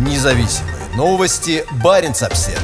Независимые 0.00 0.76
новости. 0.96 1.62
Барин 1.84 2.12
обсерва 2.12 2.58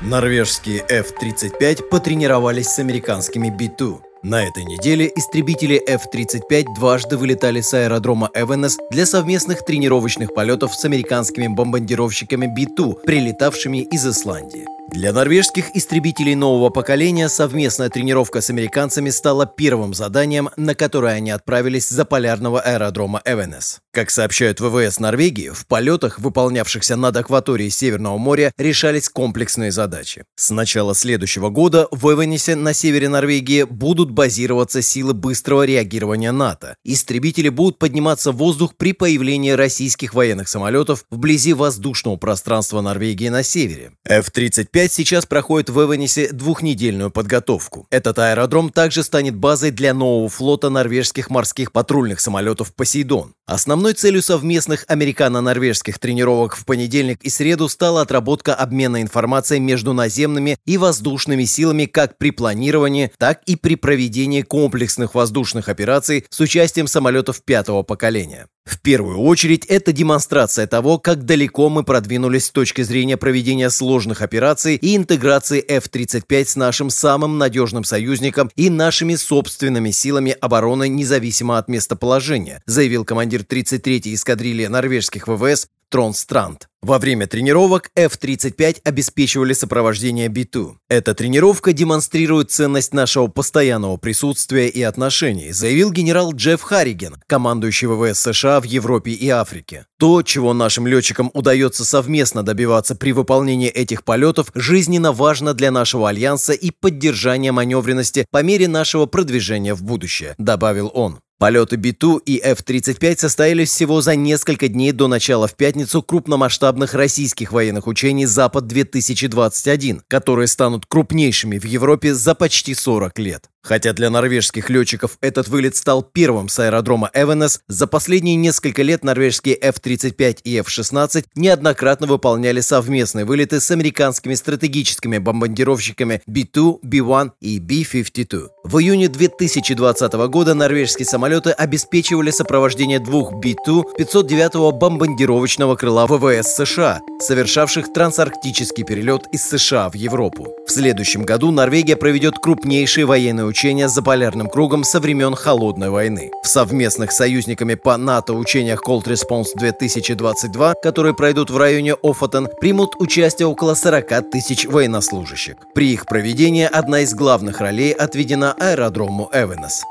Норвежские 0.00 0.82
F-35 0.88 1.90
потренировались 1.90 2.68
с 2.68 2.78
американскими 2.78 3.50
B-2. 3.50 3.98
На 4.22 4.48
этой 4.48 4.64
неделе 4.64 5.12
истребители 5.14 5.76
F-35 5.76 6.74
дважды 6.74 7.18
вылетали 7.18 7.60
с 7.60 7.74
аэродрома 7.74 8.30
Эвенес 8.32 8.78
для 8.90 9.04
совместных 9.04 9.62
тренировочных 9.62 10.32
полетов 10.32 10.74
с 10.74 10.86
американскими 10.86 11.48
бомбардировщиками 11.48 12.46
B-2, 12.46 13.04
прилетавшими 13.04 13.82
из 13.82 14.06
Исландии. 14.06 14.75
Для 14.92 15.12
норвежских 15.12 15.74
истребителей 15.74 16.36
нового 16.36 16.70
поколения 16.70 17.28
совместная 17.28 17.90
тренировка 17.90 18.40
с 18.40 18.50
американцами 18.50 19.10
стала 19.10 19.44
первым 19.44 19.94
заданием, 19.94 20.50
на 20.56 20.76
которое 20.76 21.14
они 21.14 21.32
отправились 21.32 21.88
за 21.88 22.04
полярного 22.04 22.60
аэродрома 22.60 23.20
Эвенес. 23.24 23.80
Как 23.92 24.10
сообщают 24.10 24.60
ВВС 24.60 25.00
Норвегии, 25.00 25.48
в 25.48 25.66
полетах, 25.66 26.20
выполнявшихся 26.20 26.96
над 26.96 27.16
акваторией 27.16 27.70
Северного 27.70 28.16
моря, 28.16 28.52
решались 28.58 29.08
комплексные 29.08 29.72
задачи. 29.72 30.24
С 30.36 30.50
начала 30.50 30.94
следующего 30.94 31.48
года 31.48 31.88
в 31.90 32.14
Эвенесе 32.14 32.54
на 32.54 32.72
севере 32.72 33.08
Норвегии 33.08 33.64
будут 33.64 34.12
базироваться 34.12 34.82
силы 34.82 35.14
быстрого 35.14 35.64
реагирования 35.64 36.30
НАТО. 36.30 36.76
Истребители 36.84 37.48
будут 37.48 37.78
подниматься 37.78 38.30
в 38.30 38.36
воздух 38.36 38.76
при 38.76 38.92
появлении 38.92 39.50
российских 39.50 40.14
военных 40.14 40.48
самолетов 40.48 41.04
вблизи 41.10 41.54
воздушного 41.54 42.16
пространства 42.16 42.80
Норвегии 42.82 43.28
на 43.28 43.42
севере. 43.42 43.92
F-35 44.04 44.75
5 44.76 44.92
сейчас 44.92 45.24
проходит 45.24 45.70
в 45.70 45.82
Эвенесе 45.82 46.30
двухнедельную 46.30 47.10
подготовку. 47.10 47.86
Этот 47.88 48.18
аэродром 48.18 48.68
также 48.68 49.02
станет 49.02 49.34
базой 49.34 49.70
для 49.70 49.94
нового 49.94 50.28
флота 50.28 50.68
норвежских 50.68 51.30
морских 51.30 51.72
патрульных 51.72 52.20
самолетов 52.20 52.74
«Посейдон». 52.74 53.32
Основной 53.46 53.94
целью 53.94 54.20
совместных 54.20 54.84
американо-норвежских 54.86 55.98
тренировок 55.98 56.56
в 56.56 56.66
понедельник 56.66 57.22
и 57.22 57.30
среду 57.30 57.70
стала 57.70 58.02
отработка 58.02 58.54
обмена 58.54 59.00
информацией 59.00 59.60
между 59.60 59.94
наземными 59.94 60.58
и 60.66 60.76
воздушными 60.76 61.44
силами 61.44 61.86
как 61.86 62.18
при 62.18 62.30
планировании, 62.30 63.12
так 63.16 63.40
и 63.46 63.56
при 63.56 63.76
проведении 63.76 64.42
комплексных 64.42 65.14
воздушных 65.14 65.70
операций 65.70 66.26
с 66.28 66.38
участием 66.40 66.86
самолетов 66.86 67.42
пятого 67.42 67.82
поколения. 67.82 68.46
В 68.66 68.80
первую 68.80 69.20
очередь, 69.20 69.64
это 69.66 69.92
демонстрация 69.92 70.66
того, 70.66 70.98
как 70.98 71.24
далеко 71.24 71.68
мы 71.68 71.84
продвинулись 71.84 72.46
с 72.46 72.50
точки 72.50 72.82
зрения 72.82 73.16
проведения 73.16 73.70
сложных 73.70 74.22
операций 74.22 74.65
и 74.74 74.96
интеграции 74.96 75.64
F-35 75.66 76.44
с 76.44 76.56
нашим 76.56 76.90
самым 76.90 77.38
надежным 77.38 77.84
союзником 77.84 78.50
и 78.56 78.68
нашими 78.68 79.14
собственными 79.14 79.90
силами 79.90 80.36
обороны 80.40 80.88
независимо 80.88 81.58
от 81.58 81.68
местоположения, 81.68 82.62
заявил 82.66 83.04
командир 83.04 83.42
33-й 83.42 84.14
эскадрильи 84.14 84.66
норвежских 84.66 85.28
ВВС 85.28 85.68
Трон 85.96 86.12
Странт. 86.12 86.68
Во 86.82 86.98
время 86.98 87.26
тренировок 87.26 87.90
F-35 87.96 88.80
обеспечивали 88.84 89.54
сопровождение 89.54 90.28
B-2. 90.28 90.74
Эта 90.90 91.14
тренировка 91.14 91.72
демонстрирует 91.72 92.50
ценность 92.50 92.92
нашего 92.92 93.28
постоянного 93.28 93.96
присутствия 93.96 94.68
и 94.68 94.82
отношений, 94.82 95.52
заявил 95.52 95.90
генерал 95.90 96.34
Джефф 96.34 96.60
Харриген, 96.60 97.16
командующий 97.26 97.88
ВВС 97.88 98.20
США 98.20 98.60
в 98.60 98.64
Европе 98.64 99.12
и 99.12 99.30
Африке. 99.30 99.86
То, 99.98 100.20
чего 100.20 100.52
нашим 100.52 100.86
летчикам 100.86 101.30
удается 101.32 101.82
совместно 101.86 102.42
добиваться 102.42 102.94
при 102.94 103.12
выполнении 103.12 103.70
этих 103.70 104.04
полетов, 104.04 104.52
жизненно 104.54 105.12
важно 105.12 105.54
для 105.54 105.70
нашего 105.70 106.10
альянса 106.10 106.52
и 106.52 106.72
поддержания 106.72 107.52
маневренности 107.52 108.26
по 108.30 108.42
мере 108.42 108.68
нашего 108.68 109.06
продвижения 109.06 109.72
в 109.72 109.82
будущее, 109.82 110.34
добавил 110.36 110.90
он. 110.92 111.20
Полеты 111.38 111.76
B-2 111.76 112.22
и 112.24 112.40
F-35 112.42 113.18
состоялись 113.18 113.68
всего 113.68 114.00
за 114.00 114.16
несколько 114.16 114.68
дней 114.68 114.92
до 114.92 115.06
начала 115.06 115.46
в 115.46 115.54
пятницу 115.54 116.02
крупномасштабных 116.02 116.94
российских 116.94 117.52
военных 117.52 117.86
учений 117.86 118.24
«Запад-2021», 118.24 120.00
которые 120.08 120.46
станут 120.46 120.86
крупнейшими 120.86 121.58
в 121.58 121.64
Европе 121.64 122.14
за 122.14 122.34
почти 122.34 122.74
40 122.74 123.18
лет. 123.18 123.50
Хотя 123.66 123.92
для 123.92 124.10
норвежских 124.10 124.70
летчиков 124.70 125.18
этот 125.20 125.48
вылет 125.48 125.74
стал 125.74 126.04
первым 126.04 126.48
с 126.48 126.60
аэродрома 126.60 127.10
Эвенес, 127.12 127.60
за 127.66 127.88
последние 127.88 128.36
несколько 128.36 128.82
лет 128.82 129.02
норвежские 129.02 129.56
F-35 129.56 130.38
и 130.44 130.56
F-16 130.58 131.24
неоднократно 131.34 132.06
выполняли 132.06 132.60
совместные 132.60 133.24
вылеты 133.24 133.60
с 133.60 133.68
американскими 133.72 134.34
стратегическими 134.34 135.18
бомбардировщиками 135.18 136.22
B-2, 136.28 136.78
B-1 136.82 137.32
и 137.40 137.58
B-52. 137.58 138.46
В 138.62 138.78
июне 138.78 139.08
2020 139.08 140.12
года 140.12 140.54
норвежские 140.54 141.06
самолеты 141.06 141.50
обеспечивали 141.50 142.30
сопровождение 142.30 143.00
двух 143.00 143.32
B-2 143.32 143.96
509-го 143.98 144.70
бомбардировочного 144.70 145.74
крыла 145.74 146.06
ВВС 146.06 146.54
США, 146.54 147.00
совершавших 147.20 147.92
трансарктический 147.92 148.84
перелет 148.84 149.22
из 149.32 149.42
США 149.42 149.88
в 149.88 149.94
Европу. 149.94 150.54
В 150.66 150.70
следующем 150.70 151.24
году 151.24 151.50
Норвегия 151.50 151.96
проведет 151.96 152.38
крупнейшие 152.38 153.06
военные 153.06 153.46
учения 153.56 153.88
за 153.88 154.02
полярным 154.02 154.50
кругом 154.50 154.84
со 154.84 155.00
времен 155.00 155.34
Холодной 155.34 155.88
войны. 155.88 156.30
В 156.42 156.46
совместных 156.46 157.10
союзниками 157.10 157.74
по 157.74 157.96
НАТО 157.96 158.34
учениях 158.34 158.82
Cold 158.86 159.04
Response 159.04 159.46
2022, 159.54 160.74
которые 160.82 161.14
пройдут 161.14 161.48
в 161.48 161.56
районе 161.56 161.94
Офотен, 162.02 162.50
примут 162.60 162.96
участие 162.98 163.48
около 163.48 163.72
40 163.72 164.30
тысяч 164.30 164.66
военнослужащих. 164.66 165.54
При 165.74 165.94
их 165.94 166.04
проведении 166.04 166.68
одна 166.70 167.00
из 167.00 167.14
главных 167.14 167.62
ролей 167.62 167.92
отведена 167.92 168.52
аэродрому 168.52 169.30
Эвенес. 169.32 169.84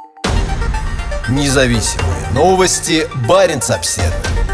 Независимые 1.28 2.30
новости. 2.36 3.08
Барин 3.28 3.62
обседный. 3.68 4.45